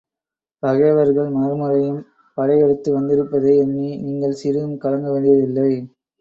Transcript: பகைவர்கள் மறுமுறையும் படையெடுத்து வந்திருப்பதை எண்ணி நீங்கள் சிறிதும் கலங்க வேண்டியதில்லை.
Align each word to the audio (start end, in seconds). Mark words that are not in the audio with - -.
பகைவர்கள் 0.63 1.29
மறுமுறையும் 1.35 1.99
படையெடுத்து 2.37 2.89
வந்திருப்பதை 2.95 3.53
எண்ணி 3.57 3.91
நீங்கள் 4.01 4.39
சிறிதும் 4.41 4.75
கலங்க 4.77 5.07
வேண்டியதில்லை. 5.11 5.69